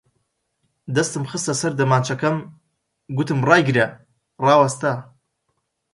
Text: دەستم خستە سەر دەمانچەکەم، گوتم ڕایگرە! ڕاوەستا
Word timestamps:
دەستم 0.95 1.23
خستە 1.29 1.53
سەر 1.61 1.73
دەمانچەکەم، 1.79 2.37
گوتم 3.17 3.39
ڕایگرە! 3.49 3.85
ڕاوەستا 4.45 4.93